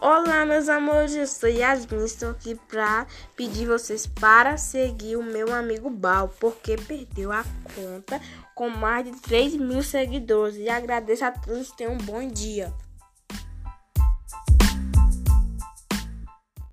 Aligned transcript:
Olá, 0.00 0.46
meus 0.46 0.68
amores, 0.68 1.16
eu 1.16 1.26
sou 1.26 1.48
Yasmin, 1.48 2.04
estou 2.04 2.30
aqui 2.30 2.54
para 2.68 3.04
pedir 3.34 3.66
vocês 3.66 4.06
para 4.06 4.56
seguir 4.56 5.16
o 5.16 5.24
meu 5.24 5.52
amigo 5.52 5.90
Bal, 5.90 6.28
porque 6.38 6.76
perdeu 6.76 7.32
a 7.32 7.44
conta 7.74 8.20
com 8.54 8.68
mais 8.68 9.04
de 9.04 9.10
3 9.22 9.56
mil 9.56 9.82
seguidores. 9.82 10.54
E 10.56 10.68
agradeço 10.68 11.24
a 11.24 11.32
todos, 11.32 11.72
tenham 11.72 11.94
um 11.94 11.98
bom 11.98 12.28
dia. 12.28 12.72